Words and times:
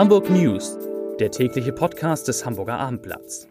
Hamburg 0.00 0.30
News, 0.30 0.78
der 1.18 1.30
tägliche 1.30 1.74
Podcast 1.74 2.26
des 2.26 2.46
Hamburger 2.46 2.78
Abendblatts. 2.78 3.46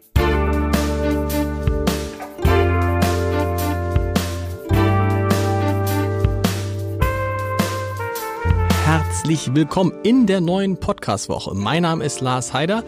Herzlich 8.84 9.54
willkommen 9.54 9.92
in 10.02 10.26
der 10.26 10.40
neuen 10.40 10.76
Podcast-Woche. 10.76 11.54
Mein 11.54 11.82
Name 11.84 12.04
ist 12.04 12.20
Lars 12.20 12.52
Heider 12.52 12.82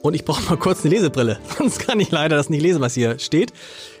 und 0.00 0.14
ich 0.14 0.24
brauche 0.24 0.42
mal 0.48 0.56
kurz 0.56 0.82
eine 0.82 0.94
Lesebrille. 0.94 1.38
Sonst 1.58 1.80
kann 1.80 2.00
ich 2.00 2.10
leider 2.10 2.36
das 2.36 2.48
nicht 2.48 2.62
lesen, 2.62 2.80
was 2.80 2.94
hier 2.94 3.18
steht. 3.18 3.52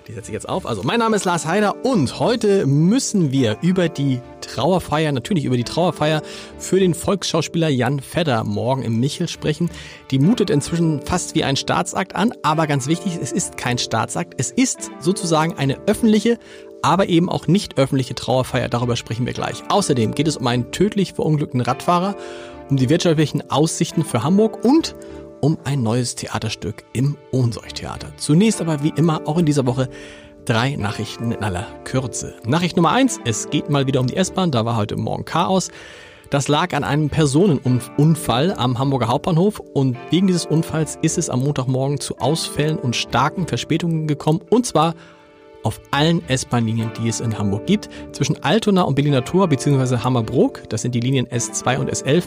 Die 0.08 0.14
setze 0.14 0.30
ich 0.30 0.32
jetzt 0.32 0.48
auf. 0.48 0.64
Also, 0.64 0.84
mein 0.84 1.00
Name 1.00 1.16
ist 1.16 1.26
Lars 1.26 1.44
Heider 1.44 1.84
und 1.84 2.18
heute 2.18 2.64
müssen 2.64 3.30
wir 3.30 3.58
über 3.60 3.90
die 3.90 4.22
Trauerfeier, 4.52 5.12
natürlich 5.12 5.44
über 5.44 5.56
die 5.56 5.64
Trauerfeier 5.64 6.22
für 6.58 6.78
den 6.78 6.94
Volksschauspieler 6.94 7.68
Jan 7.68 8.00
Fedder 8.00 8.44
morgen 8.44 8.82
im 8.82 9.00
Michel 9.00 9.28
sprechen. 9.28 9.70
Die 10.10 10.18
mutet 10.18 10.50
inzwischen 10.50 11.00
fast 11.00 11.34
wie 11.34 11.42
ein 11.42 11.56
Staatsakt 11.56 12.14
an, 12.14 12.34
aber 12.42 12.66
ganz 12.66 12.86
wichtig, 12.86 13.18
es 13.20 13.32
ist 13.32 13.56
kein 13.56 13.78
Staatsakt. 13.78 14.34
Es 14.36 14.50
ist 14.50 14.90
sozusagen 15.00 15.54
eine 15.54 15.78
öffentliche, 15.86 16.38
aber 16.82 17.08
eben 17.08 17.30
auch 17.30 17.46
nicht 17.46 17.78
öffentliche 17.78 18.14
Trauerfeier. 18.14 18.68
Darüber 18.68 18.96
sprechen 18.96 19.24
wir 19.24 19.32
gleich. 19.32 19.62
Außerdem 19.70 20.14
geht 20.14 20.28
es 20.28 20.36
um 20.36 20.46
einen 20.46 20.70
tödlich 20.70 21.14
verunglückten 21.14 21.62
Radfahrer, 21.62 22.14
um 22.68 22.76
die 22.76 22.90
wirtschaftlichen 22.90 23.50
Aussichten 23.50 24.04
für 24.04 24.22
Hamburg 24.22 24.64
und 24.64 24.94
um 25.40 25.58
ein 25.64 25.82
neues 25.82 26.14
Theaterstück 26.14 26.84
im 26.92 27.16
Ohnsorgtheater. 27.32 28.12
Zunächst 28.16 28.60
aber 28.60 28.82
wie 28.82 28.92
immer 28.96 29.26
auch 29.26 29.38
in 29.38 29.46
dieser 29.46 29.66
Woche 29.66 29.88
drei 30.44 30.76
Nachrichten 30.76 31.32
in 31.32 31.42
aller 31.42 31.66
Kürze. 31.84 32.34
Nachricht 32.46 32.76
Nummer 32.76 32.90
eins, 32.90 33.20
es 33.24 33.50
geht 33.50 33.70
mal 33.70 33.86
wieder 33.86 34.00
um 34.00 34.06
die 34.06 34.16
S-Bahn, 34.16 34.50
da 34.50 34.64
war 34.64 34.76
heute 34.76 34.96
Morgen 34.96 35.24
Chaos. 35.24 35.70
Das 36.30 36.48
lag 36.48 36.72
an 36.72 36.82
einem 36.82 37.10
Personenunfall 37.10 38.54
am 38.56 38.78
Hamburger 38.78 39.08
Hauptbahnhof 39.08 39.60
und 39.60 39.98
wegen 40.10 40.26
dieses 40.26 40.46
Unfalls 40.46 40.98
ist 41.02 41.18
es 41.18 41.28
am 41.28 41.40
Montagmorgen 41.40 42.00
zu 42.00 42.16
Ausfällen 42.18 42.78
und 42.78 42.96
starken 42.96 43.46
Verspätungen 43.46 44.06
gekommen 44.06 44.40
und 44.48 44.64
zwar 44.64 44.94
auf 45.62 45.80
allen 45.90 46.26
S-Bahn-Linien, 46.28 46.90
die 46.98 47.08
es 47.08 47.20
in 47.20 47.38
Hamburg 47.38 47.66
gibt. 47.66 47.88
Zwischen 48.12 48.42
Altona 48.42 48.82
und 48.82 48.94
Berliner 48.94 49.24
Tor 49.24 49.48
bzw. 49.48 49.98
Hammerbrook, 49.98 50.68
das 50.68 50.82
sind 50.82 50.94
die 50.94 51.00
Linien 51.00 51.26
S2 51.26 51.78
und 51.78 51.90
S11, 51.90 52.24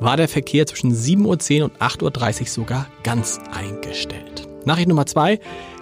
war 0.00 0.16
der 0.16 0.28
Verkehr 0.28 0.66
zwischen 0.66 0.92
7.10 0.92 1.58
Uhr 1.60 1.64
und 1.66 1.76
8.30 1.78 2.40
Uhr 2.40 2.46
sogar 2.46 2.86
ganz 3.02 3.40
eingestellt. 3.52 4.48
Nachricht 4.64 4.88
Nummer 4.88 5.06
zwei. 5.06 5.38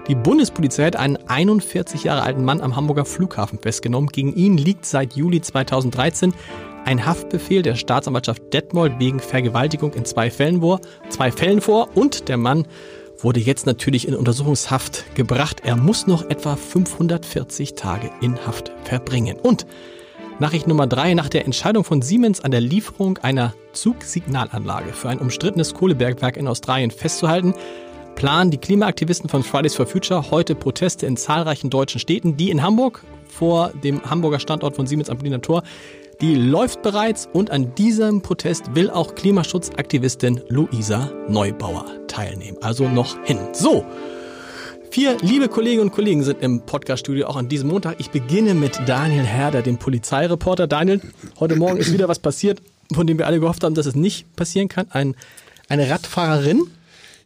Die 0.08 0.16
Bundespolizei 0.16 0.86
hat 0.86 0.96
einen 0.96 1.16
41 1.28 2.02
Jahre 2.02 2.22
alten 2.22 2.44
Mann 2.44 2.60
am 2.60 2.74
Hamburger 2.74 3.04
Flughafen 3.04 3.60
festgenommen. 3.60 4.08
Gegen 4.08 4.34
ihn 4.34 4.58
liegt 4.58 4.84
seit 4.84 5.14
Juli 5.14 5.40
2013 5.40 6.34
ein 6.84 7.06
Haftbefehl 7.06 7.62
der 7.62 7.76
Staatsanwaltschaft 7.76 8.52
Detmold 8.52 8.98
wegen 8.98 9.20
Vergewaltigung 9.20 9.92
in 9.92 10.04
zwei 10.04 10.32
Fällen 10.32 10.60
vor, 10.60 10.80
zwei 11.08 11.30
Fällen 11.30 11.60
vor 11.60 11.96
und 11.96 12.28
der 12.28 12.36
Mann 12.36 12.66
wurde 13.20 13.38
jetzt 13.38 13.66
natürlich 13.66 14.08
in 14.08 14.16
Untersuchungshaft 14.16 15.14
gebracht. 15.14 15.60
Er 15.64 15.76
muss 15.76 16.08
noch 16.08 16.28
etwa 16.28 16.56
540 16.56 17.74
Tage 17.74 18.10
in 18.20 18.44
Haft 18.44 18.72
verbringen. 18.82 19.36
Und 19.40 19.66
Nachricht 20.40 20.66
Nummer 20.66 20.88
drei. 20.88 21.14
Nach 21.14 21.28
der 21.28 21.44
Entscheidung 21.44 21.84
von 21.84 22.02
Siemens 22.02 22.40
an 22.40 22.50
der 22.50 22.60
Lieferung 22.60 23.18
einer 23.18 23.54
Zugsignalanlage 23.72 24.92
für 24.92 25.08
ein 25.08 25.18
umstrittenes 25.18 25.72
Kohlebergwerk 25.72 26.36
in 26.36 26.48
Australien 26.48 26.90
festzuhalten, 26.90 27.54
planen 28.22 28.52
die 28.52 28.58
Klimaaktivisten 28.58 29.28
von 29.28 29.42
Fridays 29.42 29.74
for 29.74 29.84
Future 29.84 30.30
heute 30.30 30.54
Proteste 30.54 31.06
in 31.06 31.16
zahlreichen 31.16 31.70
deutschen 31.70 31.98
Städten, 31.98 32.36
die 32.36 32.52
in 32.52 32.62
Hamburg 32.62 33.02
vor 33.26 33.72
dem 33.82 34.00
Hamburger 34.08 34.38
Standort 34.38 34.76
von 34.76 34.86
Siemens 34.86 35.10
am 35.10 35.18
Berliner 35.18 35.42
Tor 35.42 35.64
die 36.20 36.36
läuft 36.36 36.82
bereits 36.82 37.28
und 37.32 37.50
an 37.50 37.74
diesem 37.74 38.22
Protest 38.22 38.76
will 38.76 38.90
auch 38.90 39.16
Klimaschutzaktivistin 39.16 40.40
Luisa 40.46 41.10
Neubauer 41.26 41.84
teilnehmen. 42.06 42.58
Also 42.60 42.88
noch 42.88 43.16
hin. 43.24 43.40
So. 43.54 43.84
Vier 44.92 45.16
liebe 45.20 45.48
Kolleginnen 45.48 45.82
und 45.82 45.90
Kollegen 45.90 46.22
sind 46.22 46.42
im 46.42 46.60
Podcaststudio 46.60 47.26
auch 47.26 47.34
an 47.34 47.48
diesem 47.48 47.70
Montag. 47.70 47.96
Ich 47.98 48.10
beginne 48.10 48.54
mit 48.54 48.78
Daniel 48.86 49.24
Herder, 49.24 49.62
dem 49.62 49.78
Polizeireporter. 49.78 50.68
Daniel, 50.68 51.00
heute 51.40 51.56
Morgen 51.56 51.78
ist 51.78 51.92
wieder 51.92 52.06
was 52.06 52.20
passiert, 52.20 52.62
von 52.94 53.04
dem 53.04 53.18
wir 53.18 53.26
alle 53.26 53.40
gehofft 53.40 53.64
haben, 53.64 53.74
dass 53.74 53.86
es 53.86 53.96
nicht 53.96 54.36
passieren 54.36 54.68
kann. 54.68 54.86
Ein, 54.90 55.16
eine 55.68 55.90
Radfahrerin 55.90 56.68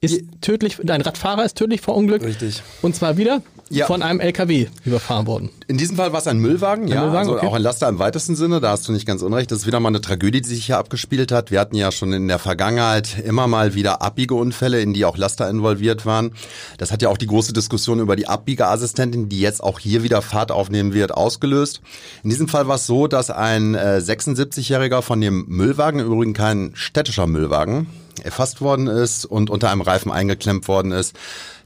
ist 0.01 0.23
tödlich, 0.41 0.79
ein 0.79 1.01
Radfahrer 1.01 1.45
ist 1.45 1.57
tödlich 1.57 1.81
verunglückt. 1.81 2.25
Richtig. 2.25 2.63
Und 2.83 2.95
zwar 2.95 3.17
wieder 3.17 3.43
ja. 3.71 3.87
von 3.87 4.03
einem 4.03 4.21
LKW 4.21 4.69
überfahren 4.85 5.27
worden. 5.27 5.51
In 5.67 5.79
diesem 5.79 5.97
Fall 5.97 6.13
war 6.13 6.21
es 6.21 6.27
ein 6.27 6.39
Müllwagen, 6.39 6.85
ein 6.85 6.89
ja, 6.89 7.01
Müllwagen, 7.01 7.29
also 7.29 7.37
okay. 7.37 7.47
auch 7.47 7.55
ein 7.55 7.63
Laster 7.63 7.89
im 7.89 7.99
weitesten 7.99 8.37
Sinne, 8.37 8.61
da 8.61 8.71
hast 8.71 8.87
du 8.89 8.93
nicht 8.93 9.07
ganz 9.07 9.23
unrecht. 9.23 9.51
Das 9.51 9.61
ist 9.61 9.67
wieder 9.67 9.81
mal 9.81 9.89
eine 9.89 10.01
Tragödie, 10.01 10.41
die 10.41 10.49
sich 10.49 10.67
hier 10.67 10.79
abgespielt 10.79 11.33
hat. 11.33 11.51
Wir 11.51 11.61
hatten 11.61 11.77
ja 11.77 11.91
schon 11.91 12.13
in 12.13 12.29
der 12.29 12.39
Vergangenheit 12.39 13.19
immer 13.19 13.47
mal 13.47 13.75
wieder 13.75 14.03
Abbiegeunfälle, 14.03 14.81
in 14.81 14.95
die 14.95 15.05
auch 15.05 15.17
Laster 15.17 15.49
involviert 15.49 16.07
waren. 16.07 16.33
Das 16.79 16.93
hat 16.93 17.03
ja 17.03 17.09
auch 17.09 17.19
die 17.19 17.27
große 17.27 17.53
Diskussion 17.53 18.01
über 18.01 18.17
die 18.17 18.29
Abbiegeassistentin, 18.29 19.29
die 19.29 19.41
jetzt 19.41 19.63
auch 19.63 19.79
hier 19.79 20.03
wieder 20.03 20.23
Fahrt 20.23 20.53
aufnehmen 20.53 20.95
wird, 20.95 21.13
ausgelöst. 21.13 21.81
In 22.23 22.31
diesem 22.31 22.49
Fall 22.49 22.69
war 22.69 22.77
es 22.77 22.87
so, 22.87 23.07
dass 23.07 23.31
ein 23.31 23.75
äh, 23.75 24.01
76-Jähriger 24.03 25.03
von 25.03 25.21
dem 25.21 25.45
Müllwagen, 25.49 26.01
im 26.01 26.07
Übrigen 26.07 26.33
kein 26.33 26.73
städtischer 26.75 27.27
Müllwagen, 27.27 27.89
erfasst 28.23 28.61
worden 28.61 28.87
ist 28.87 29.25
und 29.25 29.51
unter 29.51 29.71
einem 29.71 29.81
Reifen 29.81 30.11
eingeklemmt 30.11 30.69
worden 30.69 30.93
ist. 30.93 31.15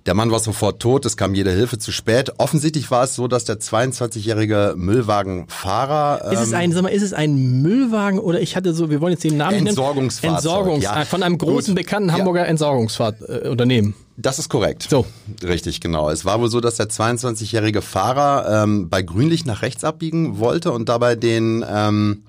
Der 0.07 0.15
Mann 0.15 0.31
war 0.31 0.41
sofort 0.41 0.81
tot, 0.81 1.05
es 1.05 1.17
kam 1.17 1.35
jede 1.35 1.51
Hilfe 1.51 1.79
zu 1.79 1.93
spät. 1.93 2.33
Offensichtlich 2.39 2.91
war 2.91 3.05
es 3.05 3.15
so, 3.15 3.29
dass 3.29 3.45
der 3.45 3.61
22-jährige 3.61 4.75
Müllwagenfahrer. 4.77 6.33
ist 6.33 6.41
es 6.41 6.53
ein, 6.55 6.73
sag 6.73 6.83
mal, 6.83 6.89
ist 6.89 7.03
es 7.03 7.13
ein 7.13 7.61
Müllwagen 7.61 8.19
oder 8.19 8.41
ich 8.41 8.57
hatte 8.57 8.73
so, 8.73 8.89
wir 8.89 9.01
wollen 9.01 9.13
jetzt 9.13 9.25
den 9.25 9.37
Namen 9.37 9.67
Entsorgungsfahrzeug. 9.67 10.37
Entsorgungs 10.37 10.85
ja. 10.85 11.05
Von 11.05 11.23
einem 11.23 11.37
großen 11.37 11.75
bekannten 11.75 12.13
Hamburger 12.13 12.41
ja. 12.41 12.47
Entsorgungsunternehmen. 12.47 13.95
Das 14.17 14.39
ist 14.39 14.49
korrekt. 14.49 14.87
So. 14.89 15.07
Richtig, 15.43 15.81
genau. 15.81 16.11
Es 16.11 16.25
war 16.25 16.41
wohl 16.41 16.51
so, 16.51 16.61
dass 16.61 16.77
der 16.77 16.89
22-jährige 16.89 17.83
Fahrer 17.83 18.65
ähm, 18.65 18.89
bei 18.89 19.03
Grünlicht 19.03 19.47
nach 19.47 19.63
rechts 19.63 19.85
abbiegen 19.85 20.39
wollte 20.39 20.73
und 20.73 20.89
dabei 20.89 21.15
den 21.15 21.65
ähm, 21.69 22.23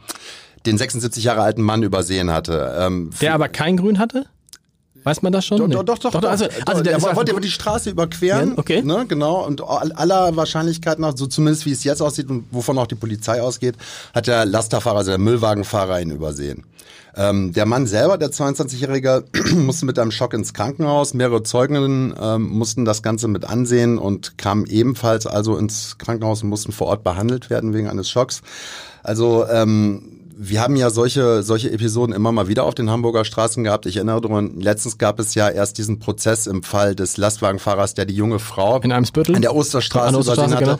den 0.65 0.77
76 0.77 1.23
Jahre 1.23 1.41
alten 1.41 1.61
Mann 1.61 1.83
übersehen 1.83 2.31
hatte. 2.31 2.75
Ähm, 2.77 3.09
der 3.21 3.33
aber 3.33 3.49
kein 3.49 3.77
Grün 3.77 3.99
hatte? 3.99 4.25
Weiß 5.03 5.21
man 5.21 5.33
das 5.33 5.45
schon? 5.45 5.57
Doch, 5.57 5.67
nee. 5.67 5.73
doch, 5.73 5.83
doch, 5.83 6.11
doch, 6.11 6.21
doch. 6.21 6.29
Also, 6.29 6.45
also 6.65 6.83
der, 6.83 6.99
der 6.99 7.15
wollte 7.15 7.39
die 7.39 7.49
Straße 7.49 7.89
überqueren. 7.89 8.53
Okay. 8.57 8.83
Ne, 8.83 9.05
genau. 9.07 9.45
Und 9.45 9.61
aller 9.61 10.35
Wahrscheinlichkeit 10.35 10.99
nach, 10.99 11.13
so 11.15 11.25
zumindest 11.25 11.65
wie 11.65 11.71
es 11.71 11.83
jetzt 11.83 12.01
aussieht 12.01 12.29
und 12.29 12.45
wovon 12.51 12.77
auch 12.77 12.87
die 12.87 12.95
Polizei 12.95 13.41
ausgeht, 13.41 13.75
hat 14.13 14.27
der 14.27 14.45
Lasterfahrer, 14.45 14.99
also 14.99 15.11
der 15.11 15.17
Müllwagenfahrer 15.17 16.01
ihn 16.01 16.11
übersehen. 16.11 16.65
Ähm, 17.15 17.51
der 17.51 17.65
Mann 17.65 17.87
selber, 17.87 18.17
der 18.17 18.29
22-Jährige, 18.29 19.25
musste 19.55 19.85
mit 19.85 19.97
einem 19.99 20.11
Schock 20.11 20.33
ins 20.33 20.53
Krankenhaus. 20.53 21.13
Mehrere 21.13 21.43
Zeuginnen 21.43 22.13
ähm, 22.21 22.49
mussten 22.49 22.85
das 22.85 23.01
Ganze 23.01 23.27
mit 23.27 23.43
ansehen 23.43 23.97
und 23.97 24.37
kamen 24.37 24.65
ebenfalls 24.67 25.25
also 25.25 25.57
ins 25.57 25.97
Krankenhaus 25.97 26.43
und 26.43 26.49
mussten 26.49 26.71
vor 26.71 26.87
Ort 26.87 27.03
behandelt 27.03 27.49
werden 27.49 27.73
wegen 27.73 27.89
eines 27.89 28.09
Schocks. 28.09 28.41
Also 29.03 29.45
ähm, 29.47 30.20
wir 30.43 30.59
haben 30.59 30.75
ja 30.75 30.89
solche, 30.89 31.43
solche 31.43 31.71
Episoden 31.71 32.15
immer 32.15 32.31
mal 32.31 32.47
wieder 32.47 32.63
auf 32.63 32.73
den 32.73 32.89
Hamburger 32.89 33.25
Straßen 33.25 33.63
gehabt. 33.63 33.85
Ich 33.85 33.97
erinnere 33.97 34.21
daran, 34.21 34.59
letztens 34.59 34.97
gab 34.97 35.19
es 35.19 35.35
ja 35.35 35.47
erst 35.47 35.77
diesen 35.77 35.99
Prozess 35.99 36.47
im 36.47 36.63
Fall 36.63 36.95
des 36.95 37.17
Lastwagenfahrers, 37.17 37.93
der 37.93 38.05
die 38.05 38.15
junge 38.15 38.39
Frau 38.39 38.79
in 38.79 38.91
einem 38.91 39.05
Spüttel 39.05 39.35
an 39.35 39.43
der 39.43 39.53
Osterstraße, 39.53 40.07
an 40.07 40.13
der 40.13 40.19
Osterstraße 40.19 40.53
übersehen 40.53 40.67
hatte. 40.69 40.77
Genau. 40.77 40.79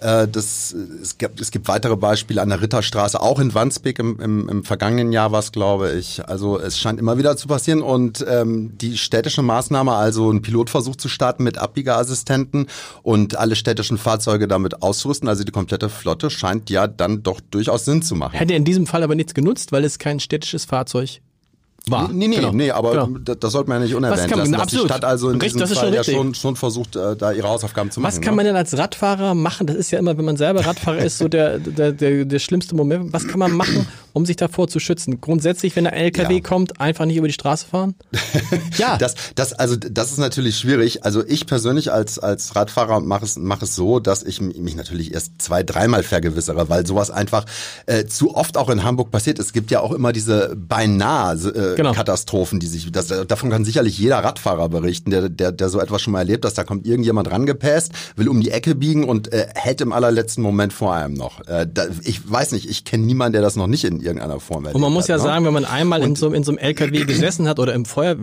Äh, 0.00 0.28
das, 0.28 0.74
es, 1.02 1.18
gibt, 1.18 1.40
es 1.40 1.50
gibt 1.50 1.68
weitere 1.68 1.96
Beispiele 1.96 2.40
an 2.42 2.48
der 2.48 2.60
Ritterstraße, 2.60 3.20
auch 3.20 3.38
in 3.38 3.54
Wandsbek 3.54 3.98
im, 3.98 4.20
im, 4.20 4.48
im 4.48 4.64
vergangenen 4.64 5.12
Jahr 5.12 5.32
war 5.32 5.40
es, 5.40 5.52
glaube 5.52 5.92
ich. 5.92 6.26
Also 6.28 6.58
es 6.58 6.78
scheint 6.78 7.00
immer 7.00 7.18
wieder 7.18 7.36
zu 7.36 7.48
passieren 7.48 7.82
und 7.82 8.24
ähm, 8.28 8.76
die 8.78 8.96
städtische 8.96 9.42
Maßnahme, 9.42 9.92
also 9.92 10.30
einen 10.30 10.42
Pilotversuch 10.42 10.96
zu 10.96 11.08
starten 11.08 11.42
mit 11.42 11.58
Abbiegerassistenten 11.58 12.66
und 13.02 13.36
alle 13.36 13.56
städtischen 13.56 13.98
Fahrzeuge 13.98 14.48
damit 14.48 14.82
auszurüsten, 14.82 15.28
also 15.28 15.44
die 15.44 15.52
komplette 15.52 15.88
Flotte, 15.88 16.30
scheint 16.30 16.70
ja 16.70 16.86
dann 16.86 17.22
doch 17.22 17.40
durchaus 17.40 17.84
Sinn 17.84 18.02
zu 18.02 18.14
machen. 18.14 18.36
Hätte 18.36 18.54
in 18.54 18.64
diesem 18.64 18.86
Fall 18.86 19.02
aber 19.02 19.14
nichts 19.14 19.34
genutzt, 19.34 19.72
weil 19.72 19.84
es 19.84 19.98
kein 19.98 20.20
städtisches 20.20 20.64
Fahrzeug 20.64 21.20
war. 21.90 22.08
Nee, 22.08 22.28
nee, 22.28 22.36
genau. 22.36 22.52
nee 22.52 22.70
aber 22.70 22.90
genau. 22.90 23.18
das, 23.24 23.38
das 23.38 23.52
sollte 23.52 23.68
man 23.68 23.78
ja 23.78 23.84
nicht 23.86 23.94
unerwähnt 23.94 24.30
lassen, 24.30 24.52
dass 24.52 24.60
absolut. 24.62 24.84
die 24.84 24.88
Stadt 24.88 25.04
also 25.04 25.30
in 25.30 25.40
Richtig, 25.40 25.62
diesem 25.62 25.76
Fall 25.76 25.94
ja 25.94 26.04
schon, 26.04 26.34
schon 26.34 26.56
versucht, 26.56 26.96
äh, 26.96 27.16
da 27.16 27.32
ihre 27.32 27.48
Hausaufgaben 27.48 27.90
zu 27.90 28.00
machen. 28.00 28.12
Was 28.12 28.20
kann 28.20 28.34
man 28.34 28.44
denn 28.44 28.56
als 28.56 28.76
Radfahrer 28.76 29.34
machen? 29.34 29.66
Das 29.66 29.76
ist 29.76 29.90
ja 29.90 29.98
immer, 29.98 30.16
wenn 30.18 30.24
man 30.24 30.36
selber 30.36 30.64
Radfahrer 30.64 30.98
ist, 30.98 31.18
so 31.18 31.28
der, 31.28 31.58
der, 31.58 31.92
der, 31.92 32.24
der 32.24 32.38
schlimmste 32.38 32.74
Moment. 32.74 33.12
Was 33.12 33.26
kann 33.26 33.38
man 33.38 33.52
machen, 33.52 33.86
um 34.12 34.26
sich 34.26 34.36
davor 34.36 34.68
zu 34.68 34.80
schützen? 34.80 35.20
Grundsätzlich, 35.20 35.74
wenn 35.76 35.86
ein 35.86 35.94
LKW 35.94 36.34
ja. 36.34 36.40
kommt, 36.40 36.80
einfach 36.80 37.04
nicht 37.04 37.16
über 37.16 37.26
die 37.26 37.32
Straße 37.32 37.66
fahren? 37.66 37.94
ja. 38.78 38.96
Das, 38.96 39.14
das, 39.34 39.52
also, 39.52 39.76
das 39.76 40.10
ist 40.10 40.18
natürlich 40.18 40.58
schwierig. 40.58 41.04
Also 41.04 41.24
ich 41.26 41.46
persönlich 41.46 41.92
als, 41.92 42.18
als 42.18 42.56
Radfahrer 42.56 43.00
mache 43.00 43.24
es, 43.24 43.36
mache 43.36 43.64
es 43.64 43.74
so, 43.74 44.00
dass 44.00 44.22
ich 44.22 44.40
mich 44.40 44.76
natürlich 44.76 45.14
erst 45.14 45.40
zwei, 45.40 45.62
dreimal 45.62 46.02
vergewissere, 46.02 46.68
weil 46.68 46.86
sowas 46.86 47.10
einfach 47.10 47.44
äh, 47.86 48.06
zu 48.06 48.34
oft 48.34 48.56
auch 48.56 48.70
in 48.70 48.84
Hamburg 48.84 49.10
passiert. 49.10 49.38
Es 49.38 49.52
gibt 49.52 49.70
ja 49.70 49.80
auch 49.80 49.92
immer 49.92 50.12
diese 50.12 50.56
beinahe 50.56 51.34
äh, 51.34 51.74
genau. 51.78 51.92
Katastrophen, 51.92 52.58
die 52.58 52.66
sich, 52.66 52.90
das, 52.90 53.06
davon 53.06 53.50
kann 53.50 53.64
sicherlich 53.64 53.98
jeder 53.98 54.18
Radfahrer 54.18 54.68
berichten, 54.68 55.10
der, 55.10 55.28
der, 55.28 55.52
der 55.52 55.68
so 55.68 55.80
etwas 55.80 56.02
schon 56.02 56.12
mal 56.12 56.18
erlebt, 56.18 56.44
dass 56.44 56.54
da 56.54 56.64
kommt 56.64 56.86
irgendjemand 56.86 57.30
rangepäst, 57.30 57.92
will 58.16 58.28
um 58.28 58.40
die 58.40 58.50
Ecke 58.50 58.74
biegen 58.74 59.04
und 59.04 59.32
äh, 59.32 59.46
hält 59.54 59.80
im 59.80 59.92
allerletzten 59.92 60.42
Moment 60.42 60.72
vor 60.72 60.92
einem 60.92 61.14
noch. 61.14 61.46
Äh, 61.46 61.66
da, 61.72 61.86
ich 62.02 62.28
weiß 62.28 62.52
nicht, 62.52 62.68
ich 62.68 62.84
kenne 62.84 63.06
niemanden, 63.06 63.34
der 63.34 63.42
das 63.42 63.54
noch 63.54 63.68
nicht 63.68 63.84
in 63.84 64.00
irgendeiner 64.00 64.40
Form 64.40 64.64
erlebt 64.64 64.74
Und 64.74 64.80
man 64.80 64.92
muss 64.92 65.04
hat, 65.04 65.10
ja 65.10 65.16
ne? 65.18 65.22
sagen, 65.22 65.44
wenn 65.44 65.52
man 65.52 65.64
einmal 65.64 66.02
in 66.02 66.16
so, 66.16 66.32
in 66.32 66.42
so 66.42 66.50
einem 66.50 66.58
LKW 66.58 67.04
gesessen 67.06 67.46
hat 67.48 67.60
oder 67.60 67.74
im 67.74 67.84
Feuer, 67.84 68.16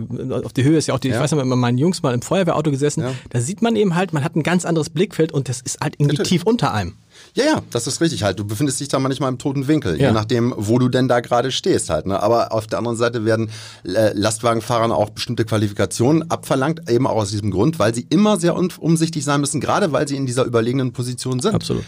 auf 0.44 0.52
die 0.52 0.62
Höhe 0.62 0.76
ist 0.76 0.88
ja 0.88 0.94
auch 0.94 0.98
die, 0.98 1.08
ja. 1.08 1.14
ich 1.14 1.20
weiß 1.20 1.32
nicht, 1.32 1.44
mit 1.44 1.58
meinen 1.58 1.78
Jungs 1.78 2.02
mal 2.02 2.12
im 2.12 2.22
Feuerwehrauto 2.22 2.70
gesessen, 2.70 3.02
ja. 3.02 3.12
da 3.30 3.40
sieht 3.40 3.62
man 3.62 3.74
eben 3.74 3.94
halt, 3.94 4.12
man 4.12 4.22
hat 4.22 4.36
ein 4.36 4.42
ganz 4.42 4.66
anderes 4.66 4.90
Blickfeld 4.90 5.32
und 5.32 5.48
das 5.48 5.62
ist 5.62 5.80
halt 5.80 5.94
irgendwie 5.94 6.16
Natürlich. 6.16 6.28
tief 6.28 6.42
unter 6.44 6.74
einem. 6.74 6.94
Ja, 7.34 7.44
ja, 7.44 7.62
das 7.70 7.86
ist 7.86 8.00
richtig 8.00 8.22
halt. 8.22 8.38
Du 8.38 8.44
befindest 8.44 8.80
dich 8.80 8.88
da 8.88 8.98
manchmal 8.98 9.30
im 9.30 9.38
toten 9.38 9.68
Winkel, 9.68 10.00
ja. 10.00 10.08
je 10.08 10.12
nachdem, 10.12 10.54
wo 10.56 10.78
du 10.78 10.88
denn 10.88 11.08
da 11.08 11.20
gerade 11.20 11.52
stehst 11.52 11.90
halt. 11.90 12.06
Ne? 12.06 12.20
Aber 12.22 12.52
auf 12.52 12.66
der 12.66 12.78
anderen 12.78 12.96
Seite 12.96 13.24
werden 13.24 13.50
äh, 13.84 14.12
Lastwagenfahrern 14.14 14.92
auch 14.92 15.10
bestimmte 15.10 15.44
Qualifikationen 15.44 16.30
abverlangt, 16.30 16.90
eben 16.90 17.06
auch 17.06 17.16
aus 17.16 17.30
diesem 17.30 17.50
Grund, 17.50 17.78
weil 17.78 17.94
sie 17.94 18.06
immer 18.08 18.38
sehr 18.38 18.56
umsichtig 18.56 19.24
sein 19.24 19.40
müssen, 19.40 19.60
gerade 19.60 19.92
weil 19.92 20.08
sie 20.08 20.16
in 20.16 20.26
dieser 20.26 20.44
überlegenen 20.44 20.92
Position 20.92 21.40
sind. 21.40 21.54
Absolut. 21.54 21.84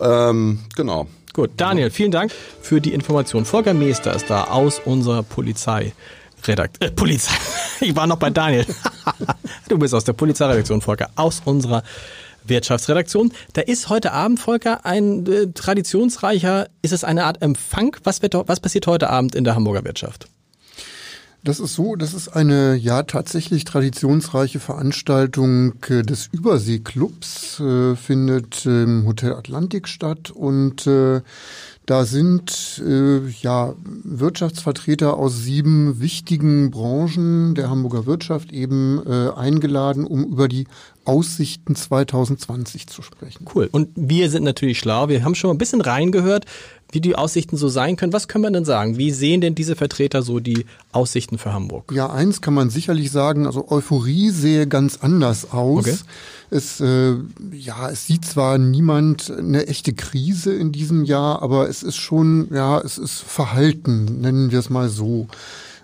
Ähm, 0.00 0.60
genau. 0.74 1.06
Gut, 1.32 1.50
Daniel, 1.58 1.90
vielen 1.90 2.10
Dank 2.10 2.32
für 2.62 2.80
die 2.80 2.94
Information. 2.94 3.44
Volker 3.44 3.74
Meester 3.74 4.14
ist 4.14 4.30
da 4.30 4.44
aus 4.44 4.80
unserer 4.84 5.22
Polizei. 5.22 5.92
Redakt 6.46 6.82
äh, 6.82 6.90
Polizei. 6.90 7.34
Ich 7.80 7.94
war 7.94 8.06
noch 8.06 8.16
bei 8.16 8.30
Daniel. 8.30 8.64
du 9.68 9.78
bist 9.78 9.92
aus 9.92 10.04
der 10.04 10.14
Polizeiredaktion, 10.14 10.80
Volker, 10.80 11.10
aus 11.14 11.42
unserer 11.44 11.82
Wirtschaftsredaktion. 12.48 13.32
Da 13.52 13.62
ist 13.62 13.88
heute 13.88 14.12
Abend, 14.12 14.40
Volker, 14.40 14.84
ein 14.84 15.26
äh, 15.26 15.46
traditionsreicher, 15.52 16.68
ist 16.82 16.92
es 16.92 17.04
eine 17.04 17.24
Art 17.24 17.42
Empfang? 17.42 17.96
Was, 18.04 18.22
wird, 18.22 18.34
was 18.34 18.60
passiert 18.60 18.86
heute 18.86 19.10
Abend 19.10 19.34
in 19.34 19.44
der 19.44 19.54
Hamburger 19.54 19.84
Wirtschaft? 19.84 20.28
Das 21.46 21.60
ist 21.60 21.74
so, 21.74 21.94
das 21.94 22.12
ist 22.12 22.28
eine 22.28 22.74
ja 22.74 23.04
tatsächlich 23.04 23.62
traditionsreiche 23.62 24.58
Veranstaltung 24.58 25.74
äh, 25.88 26.02
des 26.02 26.28
Überseeklubs, 26.32 27.60
äh, 27.60 27.94
findet 27.94 28.66
im 28.66 29.06
Hotel 29.06 29.32
Atlantik 29.32 29.86
statt 29.86 30.32
und 30.32 30.88
äh, 30.88 31.20
da 31.86 32.04
sind 32.04 32.82
äh, 32.84 33.28
ja 33.28 33.74
Wirtschaftsvertreter 34.02 35.16
aus 35.16 35.38
sieben 35.38 36.00
wichtigen 36.00 36.72
Branchen 36.72 37.54
der 37.54 37.70
Hamburger 37.70 38.06
Wirtschaft 38.06 38.52
eben 38.52 39.00
äh, 39.06 39.30
eingeladen, 39.30 40.04
um 40.04 40.24
über 40.24 40.48
die 40.48 40.66
Aussichten 41.04 41.76
2020 41.76 42.88
zu 42.88 43.02
sprechen. 43.02 43.46
Cool. 43.54 43.68
Und 43.70 43.90
wir 43.94 44.28
sind 44.30 44.42
natürlich 44.42 44.80
schlau. 44.80 45.08
Wir 45.08 45.24
haben 45.24 45.36
schon 45.36 45.50
ein 45.50 45.58
bisschen 45.58 45.80
reingehört, 45.80 46.46
wie 46.92 47.00
die 47.00 47.16
Aussichten 47.16 47.56
so 47.56 47.68
sein 47.68 47.96
können. 47.96 48.12
Was 48.12 48.28
können 48.28 48.44
wir 48.44 48.50
denn 48.50 48.64
sagen? 48.64 48.96
Wie 48.96 49.10
sehen 49.10 49.40
denn 49.40 49.54
diese 49.54 49.76
Vertreter 49.76 50.22
so 50.22 50.40
die 50.40 50.66
Aussichten 50.92 51.38
für 51.38 51.52
Hamburg? 51.52 51.92
Ja, 51.92 52.10
eins 52.10 52.40
kann 52.40 52.54
man 52.54 52.70
sicherlich 52.70 53.10
sagen. 53.10 53.46
Also 53.46 53.70
Euphorie 53.70 54.30
sehe 54.30 54.66
ganz 54.66 54.98
anders 55.02 55.52
aus. 55.52 55.86
Okay. 55.86 55.96
Es, 56.48 56.80
äh, 56.80 57.14
ja, 57.52 57.90
es 57.90 58.06
sieht 58.06 58.24
zwar 58.24 58.58
niemand 58.58 59.30
eine 59.30 59.66
echte 59.66 59.92
Krise 59.94 60.54
in 60.54 60.70
diesem 60.70 61.04
Jahr, 61.04 61.42
aber 61.42 61.68
es 61.68 61.82
ist 61.82 61.96
schon, 61.96 62.48
ja, 62.52 62.78
es 62.80 62.98
ist 62.98 63.20
verhalten, 63.20 64.20
nennen 64.20 64.52
wir 64.52 64.60
es 64.60 64.70
mal 64.70 64.88
so. 64.88 65.26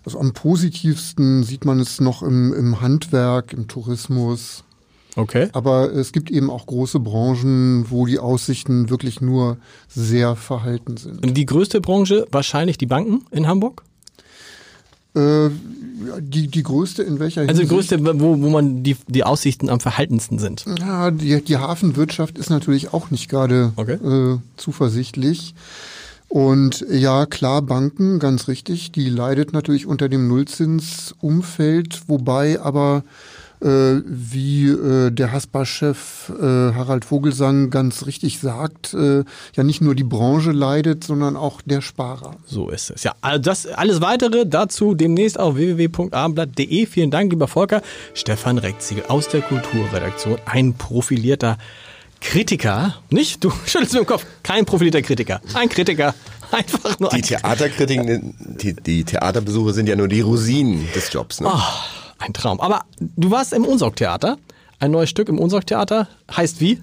Also 0.04 0.18
am 0.18 0.32
positivsten 0.32 1.42
sieht 1.42 1.64
man 1.64 1.80
es 1.80 2.00
noch 2.00 2.22
im, 2.22 2.52
im 2.52 2.80
Handwerk, 2.80 3.52
im 3.52 3.68
Tourismus. 3.68 4.64
Okay. 5.14 5.48
Aber 5.52 5.92
es 5.92 6.12
gibt 6.12 6.30
eben 6.30 6.50
auch 6.50 6.66
große 6.66 6.98
Branchen, 7.00 7.86
wo 7.90 8.06
die 8.06 8.18
Aussichten 8.18 8.88
wirklich 8.88 9.20
nur 9.20 9.58
sehr 9.88 10.36
verhalten 10.36 10.96
sind. 10.96 11.24
Und 11.24 11.34
die 11.34 11.46
größte 11.46 11.80
Branche 11.80 12.26
wahrscheinlich 12.30 12.78
die 12.78 12.86
Banken 12.86 13.26
in 13.30 13.46
Hamburg? 13.46 13.82
Äh, 15.14 15.50
die, 16.20 16.48
die 16.48 16.62
größte 16.62 17.02
in 17.02 17.18
welcher 17.20 17.42
Also 17.42 17.60
die 17.60 17.68
größte, 17.68 18.02
wo, 18.18 18.40
wo 18.40 18.48
man 18.48 18.82
die, 18.82 18.96
die 19.08 19.24
Aussichten 19.24 19.68
am 19.68 19.80
verhaltensten 19.80 20.38
sind. 20.38 20.64
Ja, 20.78 21.10
die, 21.10 21.42
die 21.42 21.58
Hafenwirtschaft 21.58 22.38
ist 22.38 22.48
natürlich 22.48 22.94
auch 22.94 23.10
nicht 23.10 23.28
gerade 23.28 23.72
okay. 23.76 23.94
äh, 23.94 24.38
zuversichtlich. 24.56 25.54
Und 26.28 26.86
ja, 26.90 27.26
klar, 27.26 27.60
Banken, 27.60 28.18
ganz 28.18 28.48
richtig, 28.48 28.90
die 28.90 29.10
leidet 29.10 29.52
natürlich 29.52 29.84
unter 29.84 30.08
dem 30.08 30.28
Nullzinsumfeld, 30.28 32.08
wobei 32.08 32.58
aber 32.58 33.04
wie 33.64 34.68
äh, 34.68 35.10
der 35.10 35.32
Haspa-Chef 35.32 36.30
äh, 36.30 36.42
Harald 36.42 37.04
Vogelsang 37.04 37.70
ganz 37.70 38.06
richtig 38.06 38.40
sagt, 38.40 38.92
äh, 38.94 39.24
ja 39.54 39.62
nicht 39.62 39.80
nur 39.80 39.94
die 39.94 40.04
Branche 40.04 40.50
leidet, 40.50 41.04
sondern 41.04 41.36
auch 41.36 41.60
der 41.62 41.80
Sparer. 41.80 42.36
So 42.44 42.70
ist 42.70 42.90
es. 42.90 43.04
Ja, 43.04 43.14
also 43.20 43.40
das 43.40 43.66
alles 43.66 44.00
weitere 44.00 44.46
dazu 44.46 44.94
demnächst 44.94 45.38
auf 45.38 45.54
www.abendblatt.de. 45.54 46.86
Vielen 46.86 47.10
Dank, 47.10 47.30
lieber 47.30 47.46
Volker. 47.46 47.82
Stefan 48.14 48.58
Reckziegel 48.58 49.04
aus 49.06 49.28
der 49.28 49.42
Kulturredaktion, 49.42 50.38
ein 50.46 50.74
profilierter 50.74 51.56
Kritiker, 52.20 52.96
nicht? 53.10 53.44
Du 53.44 53.50
schüttelst 53.66 53.94
mir 53.94 54.00
den 54.00 54.06
Kopf. 54.06 54.26
Kein 54.42 54.64
profilierter 54.64 55.02
Kritiker. 55.02 55.40
Ein 55.54 55.68
Kritiker. 55.68 56.14
Einfach 56.50 56.98
nur 56.98 57.08
die 57.10 57.16
ein 57.16 57.22
Theaterkritiken, 57.22 58.34
die, 58.38 58.74
die 58.74 59.04
Theaterbesuche 59.04 59.72
sind 59.72 59.88
ja 59.88 59.96
nur 59.96 60.08
die 60.08 60.20
Rosinen 60.20 60.86
des 60.94 61.12
Jobs. 61.12 61.40
Ne? 61.40 61.48
Oh. 61.50 62.01
Ein 62.22 62.34
Traum. 62.34 62.60
Aber 62.60 62.84
du 63.00 63.32
warst 63.32 63.52
im 63.52 63.64
Unsorgtheater. 63.64 64.38
Ein 64.78 64.92
neues 64.92 65.10
Stück 65.10 65.28
im 65.28 65.40
Unsorgtheater. 65.40 66.06
Heißt 66.34 66.60
wie? 66.60 66.80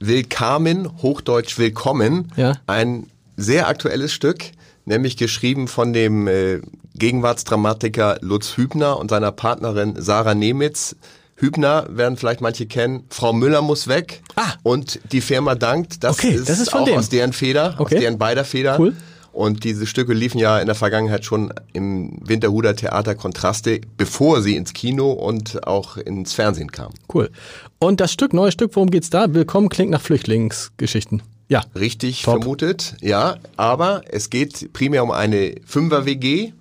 Willkamen, 0.00 1.02
Hochdeutsch 1.02 1.58
Willkommen. 1.58 2.32
Ja. 2.36 2.54
Ein 2.66 3.08
sehr 3.36 3.68
aktuelles 3.68 4.14
Stück, 4.14 4.44
nämlich 4.86 5.18
geschrieben 5.18 5.68
von 5.68 5.92
dem 5.92 6.26
äh, 6.26 6.60
Gegenwartsdramatiker 6.94 8.16
Lutz 8.22 8.56
Hübner 8.56 8.98
und 8.98 9.10
seiner 9.10 9.30
Partnerin 9.30 9.94
Sarah 9.98 10.34
Nemitz. 10.34 10.96
Hübner 11.36 11.86
werden 11.90 12.16
vielleicht 12.16 12.40
manche 12.40 12.64
kennen. 12.64 13.04
Frau 13.10 13.34
Müller 13.34 13.60
muss 13.60 13.88
weg. 13.88 14.22
Ah. 14.36 14.54
Und 14.62 15.00
die 15.12 15.20
Firma 15.20 15.54
dankt. 15.54 16.02
Das, 16.02 16.18
okay, 16.18 16.30
ist, 16.30 16.48
das 16.48 16.60
ist 16.60 16.72
auch 16.72 16.86
dem. 16.86 16.96
aus 16.96 17.10
deren 17.10 17.34
Feder, 17.34 17.74
okay. 17.78 17.96
aus 17.96 18.00
deren 18.00 18.16
beider 18.16 18.46
Feder. 18.46 18.78
Cool. 18.78 18.96
Und 19.32 19.64
diese 19.64 19.86
Stücke 19.86 20.12
liefen 20.12 20.38
ja 20.38 20.58
in 20.58 20.66
der 20.66 20.74
Vergangenheit 20.74 21.24
schon 21.24 21.52
im 21.72 22.18
Winterhuder 22.20 22.76
Theater 22.76 23.14
Kontraste, 23.14 23.80
bevor 23.96 24.42
sie 24.42 24.56
ins 24.56 24.74
Kino 24.74 25.12
und 25.12 25.66
auch 25.66 25.96
ins 25.96 26.34
Fernsehen 26.34 26.70
kamen. 26.70 26.94
Cool. 27.12 27.30
Und 27.78 28.00
das 28.00 28.12
Stück, 28.12 28.34
neues 28.34 28.54
Stück, 28.54 28.76
worum 28.76 28.90
geht's 28.90 29.10
da? 29.10 29.32
Willkommen 29.32 29.70
klingt 29.70 29.90
nach 29.90 30.02
Flüchtlingsgeschichten. 30.02 31.22
Ja. 31.48 31.62
Richtig 31.74 32.22
Top. 32.22 32.40
vermutet, 32.40 32.96
ja. 33.00 33.36
Aber 33.56 34.02
es 34.08 34.30
geht 34.30 34.72
primär 34.72 35.02
um 35.02 35.10
eine 35.10 35.54
Fünfer-WG, 35.64 36.52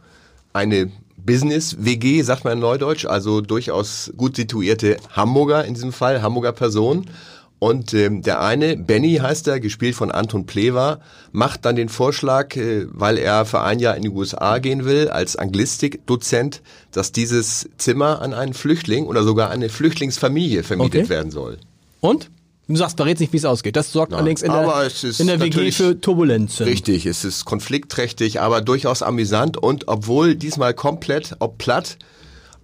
eine 0.53 0.91
Business-WG, 1.17 2.23
sagt 2.23 2.45
man 2.45 2.53
in 2.53 2.59
Neudeutsch, 2.59 3.05
also 3.05 3.41
durchaus 3.41 4.11
gut 4.17 4.35
situierte 4.35 4.97
Hamburger 5.11 5.65
in 5.65 5.73
diesem 5.73 5.93
Fall, 5.93 6.21
Hamburger 6.21 6.51
Person. 6.51 7.05
Und 7.63 7.93
ähm, 7.93 8.23
der 8.23 8.41
eine, 8.41 8.75
Benny 8.75 9.17
heißt 9.17 9.47
er, 9.47 9.59
gespielt 9.59 9.93
von 9.93 10.09
Anton 10.09 10.47
Plewa, 10.47 10.99
macht 11.31 11.63
dann 11.63 11.75
den 11.75 11.89
Vorschlag, 11.89 12.55
äh, 12.55 12.87
weil 12.89 13.19
er 13.19 13.45
für 13.45 13.61
ein 13.61 13.77
Jahr 13.77 13.95
in 13.95 14.01
die 14.01 14.09
USA 14.09 14.57
gehen 14.57 14.83
will, 14.83 15.09
als 15.09 15.35
Anglistik-Dozent, 15.35 16.63
dass 16.91 17.11
dieses 17.11 17.69
Zimmer 17.77 18.19
an 18.23 18.33
einen 18.33 18.55
Flüchtling 18.55 19.05
oder 19.05 19.21
sogar 19.21 19.51
eine 19.51 19.69
Flüchtlingsfamilie 19.69 20.63
vermietet 20.63 21.01
okay. 21.01 21.09
werden 21.09 21.29
soll. 21.29 21.59
Und? 21.99 22.31
Du 22.67 22.75
sagst, 22.77 22.97
verrätst 22.97 23.21
nicht, 23.21 23.31
wie 23.31 23.37
es 23.37 23.45
ausgeht. 23.45 23.75
Das 23.75 23.91
sorgt 23.91 24.13
Nein, 24.13 24.21
allerdings 24.21 24.41
in 24.41 24.51
der, 24.51 24.91
in 25.19 25.27
der 25.27 25.39
WG 25.39 25.71
für 25.71 26.01
Turbulenzen. 26.01 26.65
Richtig, 26.65 27.05
es 27.05 27.23
ist 27.23 27.45
konfliktträchtig, 27.45 28.41
aber 28.41 28.61
durchaus 28.61 29.03
amüsant 29.03 29.57
und 29.57 29.87
obwohl 29.87 30.33
diesmal 30.33 30.73
komplett, 30.73 31.35
ob 31.37 31.59
platt, 31.59 31.99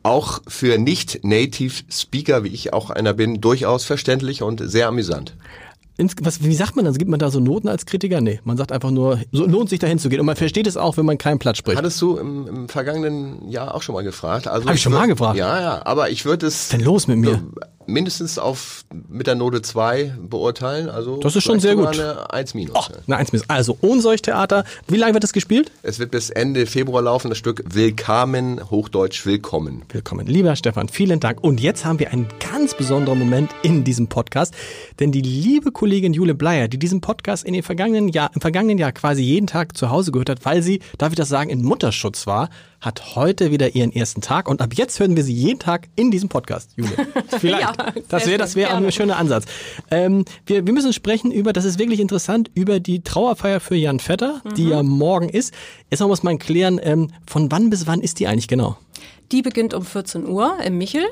auch 0.07 0.41
für 0.47 0.77
nicht-Native 0.77 1.83
Speaker, 1.91 2.45
wie 2.45 2.49
ich 2.49 2.71
auch 2.71 2.89
einer 2.89 3.13
bin, 3.13 3.41
durchaus 3.41 3.83
verständlich 3.83 4.41
und 4.41 4.61
sehr 4.63 4.87
amüsant. 4.87 5.33
Was, 6.21 6.43
wie 6.43 6.53
sagt 6.53 6.75
man 6.75 6.85
das? 6.85 6.97
Gibt 6.97 7.09
man 7.09 7.19
da 7.19 7.31
so 7.31 7.39
Noten 7.39 7.67
als 7.67 7.87
Kritiker? 7.87 8.21
Nee, 8.21 8.39
man 8.43 8.55
sagt 8.55 8.71
einfach 8.71 8.91
nur, 8.91 9.19
so 9.31 9.45
lohnt 9.45 9.69
sich 9.69 9.79
dahin 9.79 9.97
zu 9.97 10.09
gehen. 10.09 10.19
Und 10.19 10.27
man 10.27 10.35
versteht 10.35 10.67
es 10.67 10.77
auch, 10.77 10.95
wenn 10.97 11.05
man 11.05 11.17
keinen 11.17 11.39
Platz 11.39 11.57
spricht. 11.57 11.77
Hattest 11.77 11.99
du 12.01 12.17
im, 12.17 12.47
im 12.47 12.69
vergangenen 12.69 13.49
Jahr 13.49 13.73
auch 13.73 13.81
schon 13.81 13.95
mal 13.95 14.03
gefragt? 14.03 14.47
Also 14.47 14.67
Hab 14.67 14.75
ich 14.75 14.81
schon 14.81 14.91
würd, 14.91 15.01
mal 15.01 15.07
gefragt? 15.07 15.37
Ja, 15.37 15.59
ja, 15.59 15.85
aber 15.85 16.11
ich 16.11 16.25
würde 16.25 16.45
es... 16.45 16.69
Denn 16.69 16.81
los 16.81 17.07
mit 17.07 17.17
mir? 17.17 17.41
mindestens 17.87 18.37
auf 18.37 18.83
mit 19.09 19.27
der 19.27 19.35
Note 19.35 19.61
2 19.61 20.15
beurteilen. 20.21 20.89
Also 20.89 21.17
das 21.17 21.35
ist 21.35 21.43
schon 21.43 21.59
sehr 21.59 21.75
gut. 21.75 21.87
Eine 21.87 22.31
1 22.33 22.53
minus. 22.53 22.75
Oh, 22.75 22.93
eine 23.07 23.17
1 23.17 23.31
minus. 23.31 23.49
Also 23.49 23.77
Ohnseuch-Theater. 23.81 24.65
Wie 24.87 24.97
lange 24.97 25.13
wird 25.13 25.23
das 25.23 25.33
gespielt? 25.33 25.71
Es 25.83 25.97
wird 25.97 26.11
bis 26.11 26.29
Ende 26.29 26.65
Februar 26.65 27.01
laufen, 27.01 27.29
das 27.29 27.37
Stück 27.37 27.63
Willkamen, 27.73 28.69
Hochdeutsch 28.69 29.25
Willkommen. 29.25 29.83
Willkommen. 29.89 30.27
Lieber 30.27 30.55
Stefan, 30.55 30.89
vielen 30.89 31.19
Dank. 31.19 31.41
Und 31.43 31.61
jetzt 31.61 31.85
haben 31.85 31.99
wir 31.99 32.11
einen 32.11 32.27
ganz 32.51 32.75
besonderen 32.75 33.19
Moment 33.19 33.51
in 33.63 33.83
diesem 33.83 34.07
Podcast, 34.07 34.53
denn 34.99 35.11
die 35.11 35.21
liebe 35.21 35.71
Kollegin 35.71 35.86
Kollegin 35.87 36.11
Jule 36.11 36.35
Bleier, 36.35 36.67
die 36.67 36.77
diesen 36.77 36.99
Podcast 36.99 37.45
in 37.45 37.53
den 37.53 37.63
vergangenen 37.63 38.09
Jahr, 38.09 38.29
im 38.35 38.41
vergangenen 38.41 38.77
Jahr 38.77 38.91
quasi 38.91 39.21
jeden 39.21 39.47
Tag 39.47 39.77
zu 39.77 39.89
Hause 39.89 40.11
gehört 40.11 40.29
hat, 40.29 40.43
weil 40.43 40.61
sie, 40.61 40.81
darf 40.97 41.13
ich 41.13 41.15
das 41.15 41.29
sagen, 41.29 41.49
in 41.49 41.63
Mutterschutz 41.63 42.27
war, 42.27 42.49
hat 42.81 43.15
heute 43.15 43.51
wieder 43.51 43.73
ihren 43.73 43.93
ersten 43.93 44.19
Tag 44.19 44.49
und 44.49 44.61
ab 44.61 44.73
jetzt 44.73 44.99
hören 44.99 45.15
wir 45.15 45.23
sie 45.23 45.31
jeden 45.31 45.59
Tag 45.59 45.87
in 45.95 46.11
diesem 46.11 46.27
Podcast, 46.27 46.73
Jule. 46.75 46.91
Vielleicht. 47.39 47.61
ja, 47.61 47.93
das 48.09 48.27
wäre 48.27 48.37
das 48.37 48.57
wäre 48.57 48.73
auch 48.73 48.75
ein 48.75 48.91
schöner 48.91 49.15
Ansatz. 49.15 49.45
Ähm, 49.89 50.25
wir, 50.45 50.67
wir 50.67 50.73
müssen 50.73 50.91
sprechen 50.91 51.31
über, 51.31 51.53
das 51.53 51.63
ist 51.63 51.79
wirklich 51.79 52.01
interessant, 52.01 52.51
über 52.53 52.81
die 52.81 53.01
Trauerfeier 53.01 53.61
für 53.61 53.75
Jan 53.75 54.01
Vetter, 54.01 54.41
mhm. 54.43 54.55
die 54.55 54.67
ja 54.67 54.83
morgen 54.83 55.29
ist. 55.29 55.53
Jetzt 55.89 56.01
muss 56.01 56.21
man 56.21 56.37
klären, 56.37 56.81
ähm, 56.83 57.11
von 57.25 57.49
wann 57.49 57.69
bis 57.69 57.87
wann 57.87 58.01
ist 58.01 58.19
die 58.19 58.27
eigentlich 58.27 58.49
genau? 58.49 58.75
Die 59.31 59.41
beginnt 59.41 59.73
um 59.73 59.85
14 59.85 60.27
Uhr 60.27 60.57
im 60.65 60.77
Michel 60.77 61.05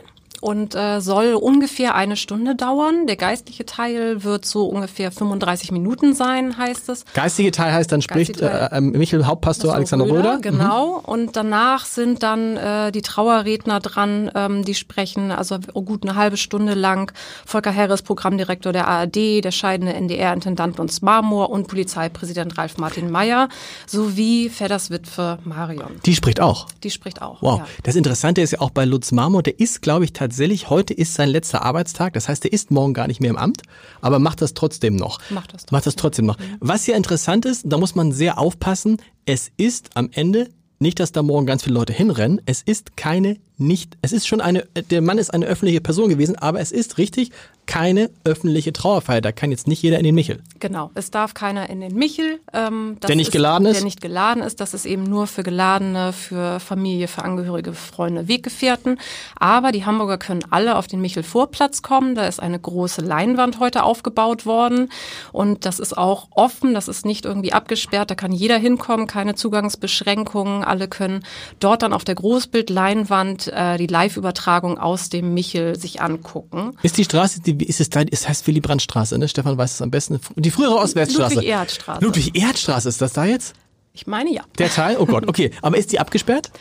und 0.45 0.75
äh, 0.75 1.01
soll 1.01 1.33
ungefähr 1.33 1.95
eine 1.95 2.15
Stunde 2.15 2.53
dauern. 2.53 3.07
Der 3.07 3.15
geistliche 3.15 3.65
Teil 3.65 4.23
wird 4.23 4.45
so 4.45 4.67
ungefähr 4.67 5.11
35 5.11 5.71
Minuten 5.71 6.13
sein, 6.13 6.55
heißt 6.55 6.87
es. 6.89 7.03
Geistige 7.15 7.49
Teil 7.49 7.73
heißt, 7.73 7.91
dann 7.91 8.03
spricht 8.03 8.41
äh, 8.41 8.67
äh, 8.67 8.79
Michel 8.79 9.25
Hauptpastor 9.25 9.73
Alexander 9.73 10.05
Röder. 10.07 10.37
Genau. 10.43 10.99
Mhm. 10.99 11.05
Und 11.05 11.35
danach 11.35 11.85
sind 11.85 12.21
dann 12.21 12.57
äh, 12.57 12.91
die 12.91 13.01
Trauerredner 13.01 13.79
dran, 13.79 14.29
ähm, 14.35 14.63
die 14.63 14.75
sprechen, 14.75 15.31
also 15.31 15.57
gut 15.57 16.03
eine 16.03 16.13
halbe 16.13 16.37
Stunde 16.37 16.75
lang. 16.75 17.11
Volker 17.47 17.71
Herres, 17.71 18.03
Programmdirektor 18.03 18.71
der 18.71 18.87
ARD, 18.87 19.43
der 19.43 19.51
scheidende 19.51 19.95
NDR-Intendant 19.95 20.77
Lutz 20.77 21.01
Marmor 21.01 21.49
und 21.49 21.67
Polizeipräsident 21.67 22.55
Ralf 22.55 22.77
Martin 22.77 23.09
Mayer 23.09 23.49
sowie 23.87 24.49
Fedders 24.49 24.91
Witwe 24.91 25.39
Marion. 25.43 25.99
Die 26.05 26.13
spricht 26.13 26.39
auch? 26.39 26.67
Die 26.83 26.91
spricht 26.91 27.23
auch, 27.23 27.41
Wow. 27.41 27.61
Ja. 27.61 27.67
Das 27.81 27.95
Interessante 27.95 28.41
ist 28.41 28.51
ja 28.51 28.61
auch 28.61 28.69
bei 28.69 28.85
Lutz 28.85 29.11
Marmor, 29.11 29.41
der 29.41 29.59
ist, 29.59 29.81
glaube 29.81 30.05
ich, 30.05 30.13
tatsächlich 30.13 30.34
tatsächlich, 30.35 30.69
heute 30.69 30.93
ist 30.93 31.13
sein 31.13 31.29
letzter 31.29 31.61
Arbeitstag. 31.63 32.11
Das 32.13 32.27
heißt, 32.27 32.43
er 32.43 32.51
ist 32.51 32.69
morgen 32.69 32.93
gar 32.93 33.07
nicht 33.07 33.21
mehr 33.21 33.29
im 33.29 33.37
Amt, 33.37 33.61
aber 34.01 34.19
macht 34.19 34.41
das 34.41 34.53
trotzdem 34.53 34.97
noch. 34.97 35.19
Macht 35.29 35.53
das 35.53 35.61
trotzdem, 35.61 35.75
macht 35.75 35.85
das 35.85 35.95
trotzdem 35.95 36.25
noch. 36.25 36.37
Was 36.59 36.87
ja 36.87 36.97
interessant 36.97 37.45
ist, 37.45 37.63
da 37.65 37.77
muss 37.77 37.95
man 37.95 38.11
sehr 38.11 38.37
aufpassen, 38.37 38.97
es 39.25 39.51
ist 39.55 39.91
am 39.95 40.09
Ende 40.11 40.49
nicht, 40.77 40.99
dass 40.99 41.13
da 41.13 41.23
morgen 41.23 41.45
ganz 41.45 41.63
viele 41.63 41.75
Leute 41.75 41.93
hinrennen. 41.93 42.41
Es 42.45 42.61
ist 42.61 42.97
keine 42.97 43.37
nicht, 43.57 43.97
es 44.01 44.11
ist 44.11 44.27
schon 44.27 44.41
eine, 44.41 44.67
der 44.89 45.01
Mann 45.01 45.17
ist 45.17 45.33
eine 45.33 45.45
öffentliche 45.45 45.81
Person 45.81 46.09
gewesen, 46.09 46.35
aber 46.35 46.59
es 46.59 46.71
ist 46.71 46.97
richtig 46.97 47.31
keine 47.65 48.09
öffentliche 48.23 48.73
Trauerfeier. 48.73 49.21
Da 49.21 49.31
kann 49.31 49.51
jetzt 49.51 49.67
nicht 49.67 49.81
jeder 49.81 49.97
in 49.97 50.03
den 50.03 50.15
Michel. 50.15 50.41
Genau, 50.59 50.91
es 50.93 51.11
darf 51.11 51.33
keiner 51.33 51.69
in 51.69 51.81
den 51.81 51.95
Michel. 51.95 52.39
Ähm, 52.53 52.97
der 53.01 53.15
nicht 53.15 53.27
ist, 53.27 53.33
geladen 53.33 53.65
ist? 53.65 53.77
Der 53.77 53.83
nicht 53.83 54.01
geladen 54.01 54.43
ist. 54.43 54.61
Das 54.61 54.73
ist 54.73 54.85
eben 54.85 55.03
nur 55.03 55.27
für 55.27 55.43
Geladene, 55.43 56.13
für 56.13 56.59
Familie, 56.59 57.07
für 57.07 57.23
Angehörige, 57.23 57.73
Freunde, 57.73 58.27
Weggefährten. 58.27 58.99
Aber 59.39 59.71
die 59.71 59.85
Hamburger 59.85 60.17
können 60.17 60.43
alle 60.49 60.75
auf 60.75 60.87
den 60.87 61.01
Michel-Vorplatz 61.01 61.81
kommen. 61.81 62.15
Da 62.15 62.27
ist 62.27 62.39
eine 62.39 62.59
große 62.59 63.01
Leinwand 63.01 63.59
heute 63.59 63.83
aufgebaut 63.83 64.45
worden. 64.45 64.89
Und 65.31 65.65
das 65.65 65.79
ist 65.79 65.97
auch 65.97 66.27
offen, 66.31 66.73
das 66.73 66.87
ist 66.87 67.05
nicht 67.05 67.25
irgendwie 67.25 67.53
abgesperrt. 67.53 68.11
Da 68.11 68.15
kann 68.15 68.31
jeder 68.31 68.57
hinkommen, 68.57 69.07
keine 69.07 69.35
Zugangsbeschränkungen. 69.35 70.63
Alle 70.63 70.87
können 70.87 71.23
dort 71.59 71.81
dann 71.81 71.93
auf 71.93 72.03
der 72.03 72.15
Großbildleinwand 72.15 73.44
äh, 73.47 73.77
die 73.77 73.87
Live-Übertragung 73.87 74.77
aus 74.77 75.09
dem 75.09 75.33
Michel 75.33 75.77
sich 75.77 76.01
angucken. 76.01 76.77
Ist 76.83 76.97
die 76.97 77.03
Straße, 77.03 77.41
die, 77.41 77.63
ist 77.65 77.81
es 77.81 77.89
da, 77.89 78.01
es 78.01 78.27
heißt 78.27 78.45
Willy 78.47 78.59
Brandt 78.59 78.81
Straße, 78.81 79.17
ne? 79.17 79.27
Stefan 79.27 79.57
weiß 79.57 79.73
es 79.73 79.81
am 79.81 79.91
besten. 79.91 80.19
Die 80.35 80.51
frühere 80.51 80.75
Ostweststraße. 80.75 81.35
Ludwig-Erhard-Straße. 81.35 82.03
Ludwig-Erhard-Straße, 82.03 82.89
ist 82.89 83.01
das 83.01 83.13
da 83.13 83.25
jetzt? 83.25 83.53
Ich 83.93 84.07
meine 84.07 84.33
ja. 84.33 84.43
Der 84.57 84.69
Teil? 84.69 84.97
Oh 84.99 85.05
Gott, 85.05 85.27
okay. 85.27 85.51
Aber 85.61 85.77
ist 85.77 85.91
die 85.91 85.99
abgesperrt? 85.99 86.51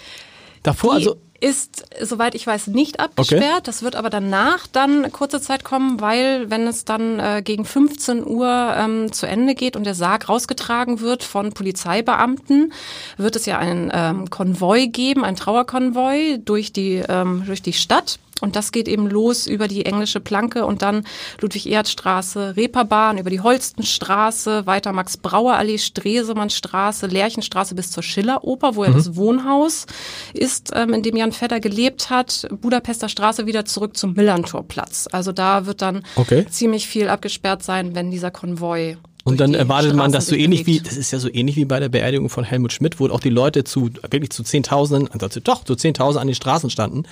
Davor, 0.62 0.92
die 0.92 1.06
also 1.06 1.16
ist, 1.40 1.84
soweit 2.00 2.34
ich 2.34 2.46
weiß, 2.46 2.68
nicht 2.68 3.00
abgesperrt. 3.00 3.42
Okay. 3.42 3.60
Das 3.64 3.82
wird 3.82 3.96
aber 3.96 4.10
danach 4.10 4.66
dann 4.66 5.10
kurze 5.12 5.40
Zeit 5.40 5.64
kommen, 5.64 6.00
weil 6.00 6.50
wenn 6.50 6.66
es 6.66 6.84
dann 6.84 7.18
äh, 7.18 7.42
gegen 7.44 7.64
15 7.64 8.26
Uhr 8.26 8.74
ähm, 8.76 9.12
zu 9.12 9.26
Ende 9.26 9.54
geht 9.54 9.76
und 9.76 9.84
der 9.84 9.94
Sarg 9.94 10.28
rausgetragen 10.28 11.00
wird 11.00 11.22
von 11.22 11.52
Polizeibeamten, 11.52 12.72
wird 13.16 13.36
es 13.36 13.46
ja 13.46 13.58
einen 13.58 13.90
ähm, 13.92 14.30
Konvoi 14.30 14.86
geben, 14.86 15.24
einen 15.24 15.36
Trauerkonvoi 15.36 16.38
durch 16.44 16.72
die, 16.72 17.02
ähm, 17.08 17.44
durch 17.46 17.62
die 17.62 17.72
Stadt. 17.72 18.18
Und 18.40 18.56
das 18.56 18.72
geht 18.72 18.88
eben 18.88 19.08
los 19.08 19.46
über 19.46 19.68
die 19.68 19.86
englische 19.86 20.20
Planke 20.20 20.66
und 20.66 20.82
dann 20.82 21.04
Ludwig-Erhard-Straße, 21.40 22.56
Reeperbahn, 22.56 23.18
über 23.18 23.30
die 23.30 23.40
Holstenstraße, 23.40 24.66
weiter 24.66 24.92
Max-Brauer-Allee, 24.92 25.78
Stresemannstraße, 25.78 27.06
Lerchenstraße 27.06 27.74
bis 27.74 27.92
zur 27.92 28.02
Schilleroper, 28.02 28.74
wo 28.74 28.84
ja 28.84 28.90
mhm. 28.90 28.94
das 28.94 29.16
Wohnhaus 29.16 29.86
ist, 30.32 30.72
ähm, 30.74 30.92
in 30.94 31.02
dem 31.02 31.16
Jan 31.16 31.32
Vetter 31.32 31.60
gelebt 31.60 32.10
hat, 32.10 32.48
Budapester 32.60 33.08
Straße 33.08 33.46
wieder 33.46 33.64
zurück 33.64 33.96
zum 33.96 34.14
Millantorplatz. 34.14 35.08
Also 35.12 35.30
da 35.30 35.66
wird 35.66 35.80
dann 35.80 36.02
okay. 36.16 36.44
ziemlich 36.50 36.88
viel 36.88 37.08
abgesperrt 37.08 37.62
sein, 37.62 37.94
wenn 37.94 38.10
dieser 38.10 38.30
Konvoi 38.30 38.96
und 39.26 39.40
dann 39.40 39.54
erwartet 39.54 39.94
man 39.94 40.12
das 40.12 40.26
so 40.26 40.36
ähnlich 40.36 40.66
wie, 40.66 40.80
das 40.80 40.98
ist 40.98 41.10
ja 41.10 41.18
so 41.18 41.32
ähnlich 41.32 41.56
wie 41.56 41.64
bei 41.64 41.80
der 41.80 41.88
Beerdigung 41.88 42.28
von 42.28 42.44
Helmut 42.44 42.74
Schmidt, 42.74 43.00
wo 43.00 43.08
auch 43.08 43.20
die 43.20 43.30
Leute 43.30 43.64
zu, 43.64 43.88
wirklich 44.10 44.28
zu 44.28 44.42
Zehntausenden, 44.42 45.08
also 45.18 45.40
doch, 45.40 45.64
zu 45.64 45.76
Zehntausenden 45.76 46.20
an 46.20 46.28
den 46.28 46.34
Straßen 46.34 46.68
standen 46.68 47.04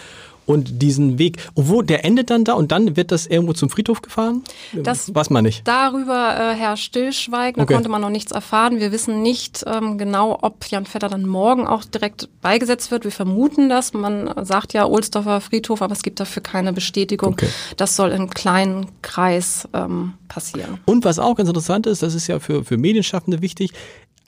und 0.46 0.82
diesen 0.82 1.18
Weg. 1.18 1.38
Wo, 1.54 1.82
der 1.82 2.04
endet 2.04 2.30
dann 2.30 2.44
da 2.44 2.54
und 2.54 2.72
dann 2.72 2.96
wird 2.96 3.12
das 3.12 3.26
irgendwo 3.26 3.52
zum 3.52 3.70
Friedhof 3.70 4.02
gefahren? 4.02 4.42
Das 4.72 5.14
weiß 5.14 5.30
man 5.30 5.44
nicht. 5.44 5.66
Darüber 5.66 6.36
äh, 6.36 6.54
herrscht 6.54 6.84
Stillschweigen, 6.84 7.58
da 7.58 7.64
okay. 7.64 7.74
konnte 7.74 7.88
man 7.88 8.00
noch 8.00 8.10
nichts 8.10 8.32
erfahren. 8.32 8.78
Wir 8.78 8.92
wissen 8.92 9.22
nicht 9.22 9.64
ähm, 9.66 9.98
genau, 9.98 10.38
ob 10.42 10.66
Jan 10.66 10.84
Vetter 10.84 11.08
dann 11.08 11.24
morgen 11.26 11.66
auch 11.66 11.84
direkt 11.84 12.28
beigesetzt 12.40 12.90
wird. 12.90 13.04
Wir 13.04 13.12
vermuten 13.12 13.68
das. 13.68 13.92
Man 13.92 14.32
sagt 14.44 14.72
ja 14.72 14.86
Ohlsdorfer 14.86 15.40
Friedhof, 15.40 15.80
aber 15.80 15.92
es 15.92 16.02
gibt 16.02 16.20
dafür 16.20 16.42
keine 16.42 16.72
Bestätigung. 16.72 17.32
Okay. 17.32 17.48
Das 17.76 17.96
soll 17.96 18.10
im 18.10 18.30
kleinen 18.30 18.86
Kreis 19.00 19.68
ähm, 19.72 20.14
passieren. 20.28 20.78
Und 20.86 21.04
was 21.04 21.18
auch 21.18 21.36
ganz 21.36 21.48
interessant 21.48 21.86
ist, 21.86 22.02
das 22.02 22.14
ist 22.14 22.26
ja 22.26 22.40
für, 22.40 22.64
für 22.64 22.76
Medienschaffende 22.76 23.42
wichtig, 23.42 23.72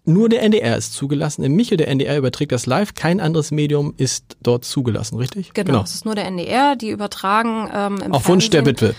nur 0.05 0.29
der 0.29 0.43
NDR 0.43 0.77
ist 0.77 0.93
zugelassen. 0.93 1.43
Im 1.45 1.57
Michel 1.57 1.79
der 1.79 1.89
NDR 1.89 2.19
überträgt 2.19 2.53
das 2.53 2.67
live. 2.67 2.95
Kein 2.95 3.21
anderes 3.21 3.51
Medium 3.51 3.95
ist 3.97 4.37
dort 4.43 4.65
zugelassen, 4.65 5.17
richtig? 5.17 5.55
Genau, 5.55 5.73
genau. 5.73 5.83
es 5.83 5.95
ist 5.95 6.05
nur 6.05 6.15
der 6.15 6.27
NDR. 6.27 6.77
Die 6.77 6.91
übertragen 6.91 7.71
ähm, 7.75 8.03
im 8.05 8.13
Auf 8.13 8.29
Wunsch 8.29 8.51
der 8.51 8.67
Witwe. 8.67 8.95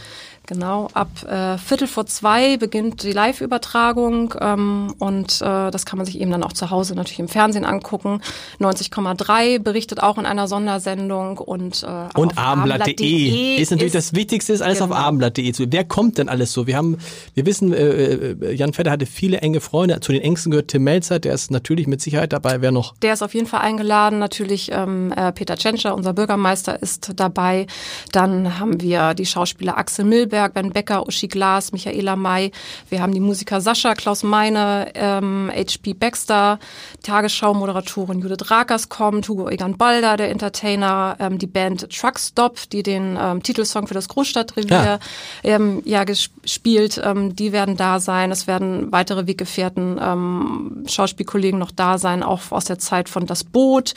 Genau, 0.47 0.89
ab 0.93 1.09
äh, 1.27 1.57
Viertel 1.57 1.87
vor 1.87 2.05
zwei 2.05 2.57
beginnt 2.57 3.01
die 3.01 3.11
Live-Übertragung 3.11 4.35
ähm, 4.39 4.93
und 4.99 5.41
äh, 5.41 5.71
das 5.71 5.87
kann 5.87 5.97
man 5.97 6.05
sich 6.05 6.21
eben 6.21 6.29
dann 6.29 6.43
auch 6.43 6.53
zu 6.53 6.69
Hause 6.69 6.93
natürlich 6.93 7.19
im 7.19 7.27
Fernsehen 7.27 7.65
angucken. 7.65 8.21
90,3 8.59 9.57
berichtet 9.57 10.03
auch 10.03 10.19
in 10.19 10.27
einer 10.27 10.47
Sondersendung 10.47 11.39
und 11.39 11.81
äh, 11.81 12.15
und 12.15 12.37
abendblatt.de 12.37 13.55
ist 13.55 13.71
natürlich 13.71 13.95
ist, 13.95 13.95
das 13.95 14.13
Wichtigste, 14.13 14.53
ist 14.53 14.61
alles 14.61 14.79
genau. 14.79 14.93
auf 14.93 14.99
abendblatt.de 14.99 15.51
zu. 15.51 15.65
Wer 15.71 15.83
kommt 15.83 16.19
denn 16.19 16.29
alles 16.29 16.53
so? 16.53 16.67
Wir 16.67 16.77
haben, 16.77 16.99
wir 17.33 17.47
wissen, 17.47 17.73
äh, 17.73 18.33
äh, 18.33 18.53
Jan 18.53 18.73
Vetter 18.73 18.91
hatte 18.91 19.07
viele 19.07 19.39
enge 19.39 19.61
Freunde. 19.61 19.99
Zu 19.99 20.11
den 20.11 20.21
engsten 20.21 20.51
gehört 20.51 20.67
Tim 20.67 20.83
Melzer, 20.83 21.17
der 21.17 21.33
ist 21.33 21.49
natürlich 21.49 21.87
mit 21.87 22.01
Sicherheit 22.01 22.33
dabei. 22.33 22.61
Wer 22.61 22.71
noch? 22.71 22.95
Der 22.97 23.13
ist 23.13 23.23
auf 23.23 23.33
jeden 23.33 23.47
Fall 23.47 23.61
eingeladen. 23.61 24.19
Natürlich 24.19 24.71
ähm, 24.71 25.11
äh, 25.11 25.31
Peter 25.31 25.55
Tschentscher, 25.55 25.95
unser 25.95 26.13
Bürgermeister, 26.13 26.79
ist 26.79 27.13
dabei. 27.15 27.65
Dann 28.11 28.59
haben 28.59 28.79
wir 28.79 29.15
die 29.15 29.25
Schauspieler 29.25 29.77
Axel 29.77 30.05
Milberg 30.05 30.34
Stolberg, 30.35 30.53
Ben 30.53 30.71
Becker, 30.71 31.07
Uschi 31.07 31.27
Glas, 31.27 31.71
Michaela 31.71 32.17
May. 32.17 32.51
Wir 32.89 33.01
haben 33.01 33.13
die 33.13 33.21
Musiker 33.21 33.61
Sascha, 33.61 33.95
Klaus 33.95 34.21
Meine, 34.21 34.91
ähm, 34.93 35.49
H.P. 35.55 35.93
Baxter, 35.93 36.59
Tagesschau-Moderatorin 37.03 38.19
Judith 38.19 38.51
Rakers 38.51 38.89
kommt, 38.89 39.29
Hugo 39.29 39.49
Egan 39.49 39.77
Balder, 39.77 40.17
der 40.17 40.31
Entertainer, 40.31 41.15
ähm, 41.19 41.37
die 41.37 41.47
Band 41.47 41.89
Truckstop, 41.89 42.69
die 42.69 42.83
den 42.83 43.17
ähm, 43.19 43.43
Titelsong 43.43 43.87
für 43.87 43.93
das 43.93 44.09
Großstadtrevier 44.09 44.69
ja. 44.69 44.99
Ähm, 45.43 45.81
ja 45.85 46.03
gespielt, 46.03 46.99
ähm, 47.01 47.33
die 47.33 47.53
werden 47.53 47.77
da 47.77 48.01
sein. 48.01 48.29
Es 48.31 48.45
werden 48.45 48.91
weitere 48.91 49.27
Weggefährten, 49.27 49.97
ähm, 50.01 50.83
Schauspielkollegen 50.85 51.59
noch 51.59 51.71
da 51.71 51.97
sein, 51.97 52.23
auch 52.23 52.51
aus 52.51 52.65
der 52.65 52.77
Zeit 52.77 53.07
von 53.07 53.25
Das 53.25 53.45
Boot. 53.45 53.93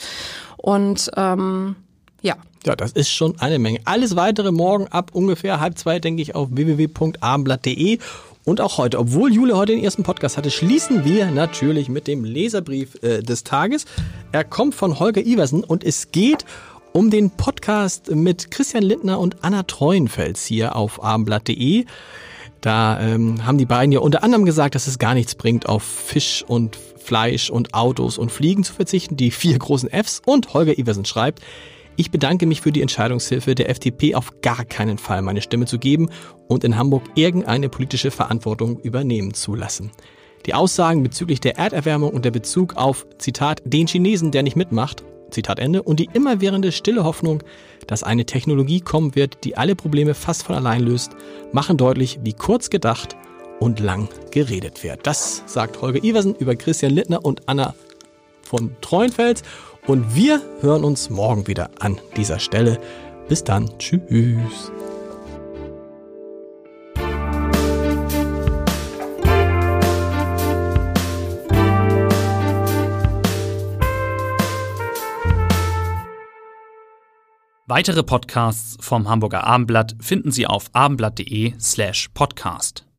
Und 0.55 1.11
ähm, 1.17 1.75
ja. 2.21 2.35
Ja, 2.65 2.75
das 2.75 2.91
ist 2.91 3.09
schon 3.09 3.39
eine 3.39 3.57
Menge. 3.57 3.79
Alles 3.85 4.15
weitere 4.15 4.51
morgen 4.51 4.87
ab 4.87 5.11
ungefähr 5.13 5.59
halb 5.59 5.77
zwei, 5.77 5.99
denke 5.99 6.21
ich, 6.21 6.35
auf 6.35 6.49
www.abendblatt.de. 6.51 7.99
Und 8.43 8.61
auch 8.61 8.77
heute, 8.77 8.99
obwohl 8.99 9.31
Jule 9.31 9.55
heute 9.55 9.73
den 9.73 9.83
ersten 9.83 10.03
Podcast 10.03 10.37
hatte, 10.37 10.49
schließen 10.49 11.05
wir 11.05 11.27
natürlich 11.27 11.87
mit 11.87 12.07
dem 12.07 12.23
Leserbrief 12.23 13.01
äh, 13.03 13.21
des 13.21 13.43
Tages. 13.43 13.85
Er 14.31 14.43
kommt 14.43 14.75
von 14.75 14.99
Holger 14.99 15.25
Iversen 15.25 15.63
und 15.63 15.83
es 15.83 16.11
geht 16.11 16.45
um 16.91 17.11
den 17.11 17.29
Podcast 17.29 18.11
mit 18.11 18.51
Christian 18.51 18.83
Lindner 18.83 19.19
und 19.19 19.43
Anna 19.43 19.63
Treuenfels 19.63 20.45
hier 20.45 20.75
auf 20.75 21.03
abendblatt.de. 21.03 21.85
Da 22.61 22.99
ähm, 22.99 23.45
haben 23.45 23.57
die 23.57 23.65
beiden 23.65 23.91
ja 23.91 23.99
unter 23.99 24.23
anderem 24.23 24.45
gesagt, 24.45 24.75
dass 24.75 24.87
es 24.87 24.99
gar 24.99 25.13
nichts 25.13 25.35
bringt, 25.35 25.69
auf 25.69 25.83
Fisch 25.83 26.43
und 26.45 26.75
Fleisch 26.75 27.49
und 27.49 27.73
Autos 27.73 28.17
und 28.17 28.31
Fliegen 28.31 28.63
zu 28.63 28.73
verzichten, 28.73 29.15
die 29.15 29.31
vier 29.31 29.57
großen 29.57 29.89
Fs. 29.89 30.21
Und 30.25 30.53
Holger 30.53 30.77
Iversen 30.77 31.05
schreibt, 31.05 31.41
ich 31.99 32.11
bedanke 32.11 32.45
mich 32.45 32.61
für 32.61 32.71
die 32.71 32.81
Entscheidungshilfe 32.81 33.55
der 33.55 33.69
FDP 33.69 34.15
auf 34.15 34.39
gar 34.41 34.63
keinen 34.63 34.97
Fall 34.97 35.21
meine 35.21 35.41
Stimme 35.41 35.65
zu 35.65 35.77
geben 35.77 36.09
und 36.47 36.63
in 36.63 36.77
Hamburg 36.77 37.03
irgendeine 37.15 37.67
politische 37.67 38.09
Verantwortung 38.09 38.79
übernehmen 38.79 39.33
zu 39.33 39.53
lassen. 39.53 39.91
Die 40.45 40.53
Aussagen 40.53 41.03
bezüglich 41.03 41.41
der 41.41 41.57
Erderwärmung 41.57 42.11
und 42.11 42.23
der 42.23 42.31
Bezug 42.31 42.77
auf, 42.77 43.05
Zitat, 43.17 43.61
den 43.65 43.85
Chinesen, 43.85 44.31
der 44.31 44.43
nicht 44.43 44.55
mitmacht, 44.55 45.03
Zitat 45.29 45.59
Ende, 45.59 45.83
und 45.83 45.99
die 45.99 46.09
immerwährende 46.13 46.71
stille 46.71 47.03
Hoffnung, 47.03 47.43
dass 47.85 48.03
eine 48.03 48.25
Technologie 48.25 48.79
kommen 48.79 49.15
wird, 49.15 49.43
die 49.43 49.57
alle 49.57 49.75
Probleme 49.75 50.13
fast 50.13 50.43
von 50.43 50.55
allein 50.55 50.81
löst, 50.81 51.17
machen 51.51 51.75
deutlich, 51.75 52.19
wie 52.23 52.31
kurz 52.31 52.69
gedacht 52.69 53.17
und 53.59 53.81
lang 53.81 54.07
geredet 54.31 54.85
wird. 54.85 55.05
Das 55.05 55.43
sagt 55.47 55.81
Holger 55.81 56.01
Iversen 56.01 56.33
über 56.33 56.55
Christian 56.55 56.93
Littner 56.93 57.25
und 57.25 57.49
Anna 57.49 57.75
von 58.49 58.75
Treuenfels. 58.81 59.43
Und 59.87 60.15
wir 60.15 60.41
hören 60.61 60.83
uns 60.83 61.09
morgen 61.09 61.47
wieder 61.47 61.71
an 61.79 61.99
dieser 62.15 62.39
Stelle. 62.39 62.79
Bis 63.27 63.43
dann. 63.43 63.69
Tschüss. 63.79 64.71
Weitere 77.69 78.01
Podcasts 78.01 78.77
vom 78.83 79.07
Hamburger 79.07 79.43
Abendblatt 79.43 79.95
finden 80.01 80.31
Sie 80.31 80.47
auf 80.47 80.71
abendblatt.de 80.73 81.53
slash 81.59 82.09
podcast. 82.15 82.83